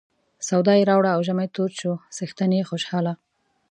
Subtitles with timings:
[0.47, 3.13] سودا یې راوړه او ژمی تود شو څښتن یې خوشاله.